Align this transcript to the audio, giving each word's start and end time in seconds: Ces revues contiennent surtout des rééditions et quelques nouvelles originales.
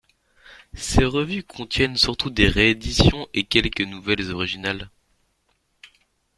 Ces 0.73 1.05
revues 1.05 1.43
contiennent 1.43 1.95
surtout 1.95 2.31
des 2.31 2.47
rééditions 2.47 3.27
et 3.35 3.45
quelques 3.45 3.81
nouvelles 3.81 4.31
originales. 4.31 4.89